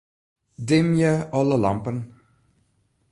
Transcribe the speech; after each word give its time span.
Dimje 0.69 1.11
alle 1.31 1.57
lampen. 1.65 1.97